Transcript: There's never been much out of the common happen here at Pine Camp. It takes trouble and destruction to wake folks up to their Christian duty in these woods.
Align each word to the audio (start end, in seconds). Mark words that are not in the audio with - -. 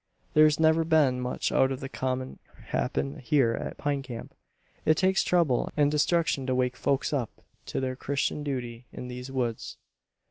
There's 0.33 0.59
never 0.59 0.83
been 0.83 1.21
much 1.21 1.51
out 1.51 1.71
of 1.71 1.79
the 1.79 1.87
common 1.87 2.39
happen 2.69 3.19
here 3.19 3.53
at 3.53 3.77
Pine 3.77 4.01
Camp. 4.01 4.33
It 4.83 4.97
takes 4.97 5.23
trouble 5.23 5.69
and 5.77 5.91
destruction 5.91 6.47
to 6.47 6.55
wake 6.55 6.75
folks 6.75 7.13
up 7.13 7.29
to 7.67 7.79
their 7.79 7.95
Christian 7.95 8.41
duty 8.43 8.87
in 8.91 9.09
these 9.09 9.29
woods. 9.31 9.77